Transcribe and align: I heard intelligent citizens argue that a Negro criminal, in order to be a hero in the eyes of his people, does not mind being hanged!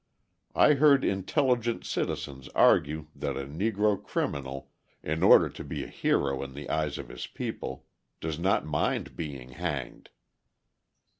I 0.55 0.73
heard 0.73 1.03
intelligent 1.05 1.85
citizens 1.85 2.49
argue 2.55 3.05
that 3.15 3.37
a 3.37 3.45
Negro 3.45 4.03
criminal, 4.03 4.71
in 5.03 5.21
order 5.21 5.47
to 5.49 5.63
be 5.63 5.83
a 5.83 5.87
hero 5.89 6.41
in 6.41 6.55
the 6.55 6.67
eyes 6.71 6.97
of 6.97 7.09
his 7.09 7.27
people, 7.27 7.85
does 8.19 8.39
not 8.39 8.65
mind 8.65 9.15
being 9.15 9.49
hanged! 9.49 10.09